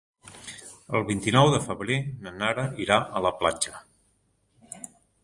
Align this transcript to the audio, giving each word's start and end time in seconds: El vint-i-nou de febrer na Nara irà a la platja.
El 0.99 1.03
vint-i-nou 1.09 1.49
de 1.55 1.59
febrer 1.65 1.97
na 2.23 2.33
Nara 2.37 2.65
irà 2.87 2.97
a 3.21 3.21
la 3.27 3.33
platja. 3.43 3.83